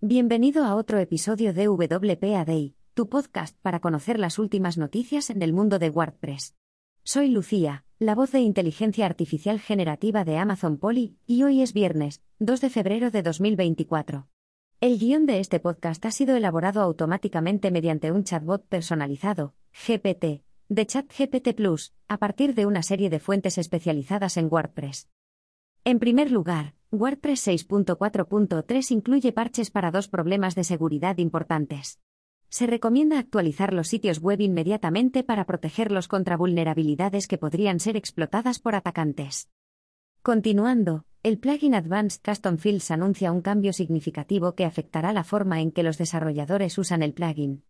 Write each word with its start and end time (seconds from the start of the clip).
Bienvenido 0.00 0.64
a 0.64 0.76
otro 0.76 1.00
episodio 1.00 1.52
de 1.52 1.66
WPA 1.66 2.44
Day, 2.44 2.76
tu 2.94 3.08
podcast 3.08 3.58
para 3.62 3.80
conocer 3.80 4.20
las 4.20 4.38
últimas 4.38 4.78
noticias 4.78 5.28
en 5.28 5.42
el 5.42 5.52
mundo 5.52 5.80
de 5.80 5.90
WordPress. 5.90 6.54
Soy 7.02 7.30
Lucía, 7.30 7.84
la 7.98 8.14
voz 8.14 8.30
de 8.30 8.38
inteligencia 8.38 9.06
artificial 9.06 9.58
generativa 9.58 10.24
de 10.24 10.38
Amazon 10.38 10.78
Polly, 10.78 11.16
y 11.26 11.42
hoy 11.42 11.62
es 11.62 11.72
viernes, 11.72 12.22
2 12.38 12.60
de 12.60 12.70
febrero 12.70 13.10
de 13.10 13.24
2024. 13.24 14.28
El 14.80 15.00
guion 15.00 15.26
de 15.26 15.40
este 15.40 15.58
podcast 15.58 16.06
ha 16.06 16.12
sido 16.12 16.36
elaborado 16.36 16.80
automáticamente 16.80 17.72
mediante 17.72 18.12
un 18.12 18.22
chatbot 18.22 18.64
personalizado, 18.68 19.56
GPT, 19.72 20.44
de 20.68 20.86
ChatGPT 20.86 21.56
Plus, 21.56 21.92
a 22.06 22.18
partir 22.18 22.54
de 22.54 22.66
una 22.66 22.84
serie 22.84 23.10
de 23.10 23.18
fuentes 23.18 23.58
especializadas 23.58 24.36
en 24.36 24.46
WordPress. 24.46 25.08
En 25.82 25.98
primer 25.98 26.30
lugar, 26.30 26.74
WordPress 26.90 27.48
6.4.3 27.48 28.92
incluye 28.92 29.32
parches 29.32 29.70
para 29.70 29.90
dos 29.90 30.08
problemas 30.08 30.54
de 30.54 30.64
seguridad 30.64 31.18
importantes. 31.18 32.00
Se 32.48 32.66
recomienda 32.66 33.18
actualizar 33.18 33.74
los 33.74 33.88
sitios 33.88 34.20
web 34.20 34.40
inmediatamente 34.40 35.22
para 35.22 35.44
protegerlos 35.44 36.08
contra 36.08 36.38
vulnerabilidades 36.38 37.28
que 37.28 37.36
podrían 37.36 37.78
ser 37.78 37.98
explotadas 37.98 38.58
por 38.58 38.74
atacantes. 38.74 39.50
Continuando, 40.22 41.04
el 41.22 41.38
plugin 41.38 41.74
Advanced 41.74 42.22
Custom 42.24 42.56
Fields 42.56 42.90
anuncia 42.90 43.32
un 43.32 43.42
cambio 43.42 43.74
significativo 43.74 44.54
que 44.54 44.64
afectará 44.64 45.12
la 45.12 45.24
forma 45.24 45.60
en 45.60 45.72
que 45.72 45.82
los 45.82 45.98
desarrolladores 45.98 46.78
usan 46.78 47.02
el 47.02 47.12
plugin. 47.12 47.64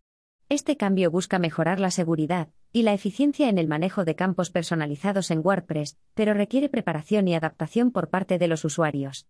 Este 0.51 0.77
cambio 0.77 1.11
busca 1.11 1.37
mejorar 1.37 1.79
la 1.79 1.91
seguridad 1.91 2.49
y 2.73 2.81
la 2.81 2.93
eficiencia 2.93 3.49
en 3.49 3.59
el 3.59 3.67
manejo 3.67 4.03
de 4.03 4.15
campos 4.15 4.49
personalizados 4.49 5.29
en 5.29 5.45
WordPress, 5.45 5.99
pero 6.15 6.33
requiere 6.33 6.69
preparación 6.69 7.27
y 7.27 7.35
adaptación 7.35 7.91
por 7.91 8.09
parte 8.09 8.39
de 8.39 8.47
los 8.47 8.65
usuarios. 8.65 9.27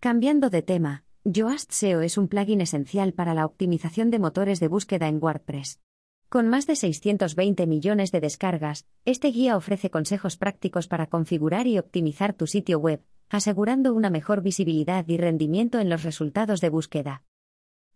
Cambiando 0.00 0.48
de 0.48 0.62
tema, 0.62 1.04
Yoast 1.24 1.70
SEO 1.72 2.00
es 2.00 2.16
un 2.16 2.28
plugin 2.28 2.62
esencial 2.62 3.12
para 3.12 3.34
la 3.34 3.44
optimización 3.44 4.10
de 4.10 4.20
motores 4.20 4.58
de 4.58 4.68
búsqueda 4.68 5.06
en 5.08 5.22
WordPress. 5.22 5.82
Con 6.30 6.48
más 6.48 6.66
de 6.66 6.76
620 6.76 7.66
millones 7.66 8.10
de 8.10 8.20
descargas, 8.20 8.86
este 9.04 9.28
guía 9.28 9.54
ofrece 9.54 9.90
consejos 9.90 10.38
prácticos 10.38 10.88
para 10.88 11.08
configurar 11.08 11.66
y 11.66 11.78
optimizar 11.78 12.32
tu 12.32 12.46
sitio 12.46 12.78
web, 12.78 13.02
asegurando 13.28 13.92
una 13.92 14.08
mejor 14.08 14.40
visibilidad 14.40 15.06
y 15.08 15.18
rendimiento 15.18 15.78
en 15.78 15.90
los 15.90 16.04
resultados 16.04 16.62
de 16.62 16.70
búsqueda. 16.70 17.22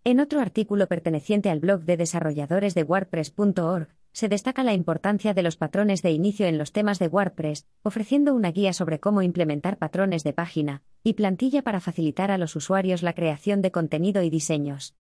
En 0.04 0.18
otro 0.18 0.40
artículo 0.40 0.88
perteneciente 0.88 1.48
al 1.48 1.60
blog 1.60 1.82
de 1.82 1.96
desarrolladores 1.96 2.74
de 2.74 2.82
WordPress.org, 2.82 3.86
se 4.12 4.28
destaca 4.28 4.64
la 4.64 4.74
importancia 4.74 5.32
de 5.32 5.44
los 5.44 5.56
patrones 5.56 6.02
de 6.02 6.10
inicio 6.10 6.46
en 6.46 6.58
los 6.58 6.72
temas 6.72 6.98
de 6.98 7.06
WordPress, 7.06 7.68
ofreciendo 7.84 8.34
una 8.34 8.50
guía 8.50 8.72
sobre 8.72 8.98
cómo 8.98 9.22
implementar 9.22 9.78
patrones 9.78 10.24
de 10.24 10.32
página 10.32 10.82
y 11.04 11.12
plantilla 11.12 11.62
para 11.62 11.78
facilitar 11.78 12.32
a 12.32 12.36
los 12.36 12.56
usuarios 12.56 13.04
la 13.04 13.12
creación 13.12 13.62
de 13.62 13.70
contenido 13.70 14.24
y 14.24 14.30
diseños. 14.30 14.96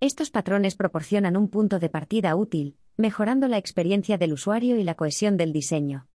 Estos 0.00 0.30
patrones 0.30 0.74
proporcionan 0.74 1.36
un 1.36 1.48
punto 1.48 1.78
de 1.78 1.90
partida 1.90 2.34
útil, 2.34 2.78
mejorando 2.96 3.48
la 3.48 3.58
experiencia 3.58 4.16
del 4.16 4.32
usuario 4.32 4.78
y 4.78 4.84
la 4.84 4.94
cohesión 4.94 5.36
del 5.36 5.52
diseño. 5.52 6.08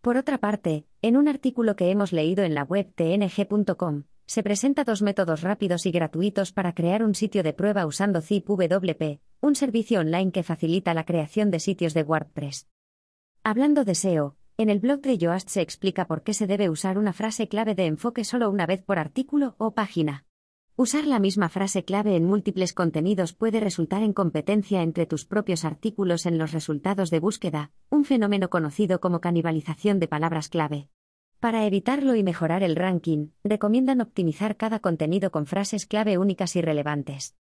Por 0.00 0.16
otra 0.16 0.38
parte, 0.38 0.86
en 1.02 1.16
un 1.16 1.26
artículo 1.26 1.74
que 1.74 1.90
hemos 1.90 2.12
leído 2.12 2.44
en 2.44 2.54
la 2.54 2.62
web 2.62 2.92
tng.com, 2.94 4.04
se 4.26 4.42
presenta 4.42 4.84
dos 4.84 5.02
métodos 5.02 5.42
rápidos 5.42 5.86
y 5.86 5.90
gratuitos 5.90 6.52
para 6.52 6.74
crear 6.74 7.02
un 7.02 7.14
sitio 7.14 7.42
de 7.42 7.52
prueba 7.52 7.86
usando 7.86 8.20
ZipWP, 8.20 9.20
un 9.40 9.54
servicio 9.54 10.00
online 10.00 10.32
que 10.32 10.42
facilita 10.42 10.94
la 10.94 11.04
creación 11.04 11.50
de 11.50 11.60
sitios 11.60 11.94
de 11.94 12.02
WordPress. 12.02 12.68
Hablando 13.42 13.84
de 13.84 13.94
SEO, 13.94 14.36
en 14.56 14.70
el 14.70 14.78
blog 14.78 15.00
de 15.00 15.18
Yoast 15.18 15.48
se 15.48 15.60
explica 15.60 16.06
por 16.06 16.22
qué 16.22 16.32
se 16.32 16.46
debe 16.46 16.70
usar 16.70 16.96
una 16.96 17.12
frase 17.12 17.48
clave 17.48 17.74
de 17.74 17.86
enfoque 17.86 18.24
solo 18.24 18.50
una 18.50 18.66
vez 18.66 18.82
por 18.82 18.98
artículo 18.98 19.54
o 19.58 19.72
página. 19.74 20.24
Usar 20.76 21.06
la 21.06 21.20
misma 21.20 21.48
frase 21.48 21.84
clave 21.84 22.16
en 22.16 22.24
múltiples 22.24 22.72
contenidos 22.72 23.32
puede 23.32 23.60
resultar 23.60 24.02
en 24.02 24.12
competencia 24.12 24.82
entre 24.82 25.06
tus 25.06 25.24
propios 25.24 25.64
artículos 25.64 26.26
en 26.26 26.38
los 26.38 26.52
resultados 26.52 27.10
de 27.10 27.20
búsqueda, 27.20 27.72
un 27.90 28.04
fenómeno 28.04 28.48
conocido 28.48 29.00
como 29.00 29.20
canibalización 29.20 30.00
de 30.00 30.08
palabras 30.08 30.48
clave. 30.48 30.88
Para 31.44 31.66
evitarlo 31.66 32.14
y 32.14 32.22
mejorar 32.22 32.62
el 32.62 32.74
ranking, 32.74 33.28
recomiendan 33.44 34.00
optimizar 34.00 34.56
cada 34.56 34.78
contenido 34.78 35.30
con 35.30 35.44
frases 35.44 35.84
clave 35.84 36.16
únicas 36.16 36.56
y 36.56 36.62
relevantes. 36.62 37.36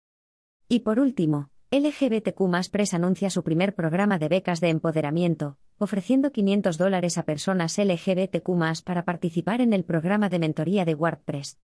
Y 0.67 0.79
por 0.79 0.99
último, 0.99 1.51
LGBTQ 1.71 2.69
Press 2.69 2.93
anuncia 2.93 3.29
su 3.29 3.45
primer 3.45 3.75
programa 3.75 4.19
de 4.19 4.27
becas 4.27 4.59
de 4.59 4.71
empoderamiento, 4.71 5.57
ofreciendo 5.77 6.33
500 6.33 6.77
dólares 6.77 7.17
a 7.17 7.23
personas 7.23 7.77
LGBTQ 7.77 8.83
para 8.83 9.05
participar 9.05 9.61
en 9.61 9.71
el 9.71 9.85
programa 9.85 10.27
de 10.27 10.39
mentoría 10.39 10.83
de 10.83 10.95
WordPress. 10.95 11.57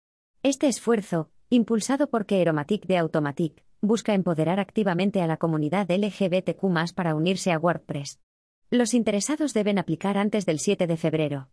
Este 0.43 0.69
esfuerzo, 0.69 1.31
impulsado 1.49 2.11
por 2.11 2.27
Keeromatic 2.27 2.85
de 2.85 2.99
Automatic, 2.99 3.65
busca 3.81 4.13
empoderar 4.13 4.61
activamente 4.61 5.23
a 5.23 5.27
la 5.27 5.39
comunidad 5.39 5.91
LGBTQ 5.91 6.93
para 6.95 7.15
unirse 7.15 7.51
a 7.51 7.59
WordPress. 7.59 8.21
Los 8.69 8.93
interesados 8.93 9.55
deben 9.55 9.79
aplicar 9.79 10.19
antes 10.19 10.45
del 10.45 10.59
7 10.59 10.87
de 10.87 10.99
febrero. 10.99 11.49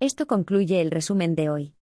Esto 0.00 0.28
concluye 0.28 0.80
el 0.80 0.92
resumen 0.92 1.34
de 1.34 1.50
hoy. 1.50 1.74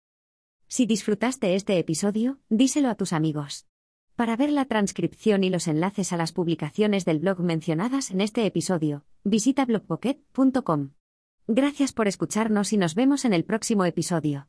Si 0.69 0.87
disfrutaste 0.87 1.57
este 1.57 1.81
episodio, 1.81 2.39
díselo 2.49 2.89
a 2.89 2.95
tus 2.95 3.13
amigos. 3.13 3.67
Para 4.15 4.37
ver 4.37 4.53
la 4.53 4.67
transcripción 4.67 5.43
y 5.43 5.51
los 5.51 5.67
enlaces 5.67 6.13
a 6.13 6.17
las 6.17 6.31
publicaciones 6.31 7.05
del 7.05 7.19
blog 7.19 7.41
mencionadas 7.41 8.13
en 8.13 8.21
este 8.21 8.47
episodio, 8.47 9.05
visita 9.25 9.65
blogpocket.com. 9.65 10.91
Gracias 11.49 11.93
por 11.93 12.07
escucharnos 12.07 12.73
y 12.73 12.77
nos 12.77 12.95
vemos 12.95 13.25
en 13.25 13.33
el 13.33 13.45
próximo 13.45 13.85
episodio. 13.85 14.47